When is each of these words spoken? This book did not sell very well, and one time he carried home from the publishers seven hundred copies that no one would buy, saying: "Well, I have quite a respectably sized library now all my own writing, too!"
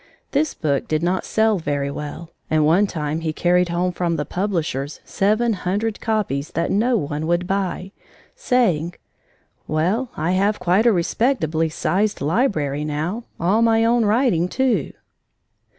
This 0.31 0.55
book 0.55 0.87
did 0.87 1.03
not 1.03 1.25
sell 1.25 1.59
very 1.59 1.91
well, 1.91 2.31
and 2.49 2.65
one 2.65 2.87
time 2.87 3.19
he 3.19 3.31
carried 3.31 3.69
home 3.69 3.91
from 3.91 4.15
the 4.15 4.25
publishers 4.25 4.99
seven 5.05 5.53
hundred 5.53 5.99
copies 6.01 6.49
that 6.53 6.71
no 6.71 6.97
one 6.97 7.27
would 7.27 7.45
buy, 7.45 7.91
saying: 8.35 8.95
"Well, 9.67 10.09
I 10.17 10.31
have 10.31 10.57
quite 10.59 10.87
a 10.87 10.91
respectably 10.91 11.69
sized 11.69 12.19
library 12.19 12.83
now 12.83 13.25
all 13.39 13.61
my 13.61 13.85
own 13.85 14.03
writing, 14.03 14.47
too!" 14.49 14.91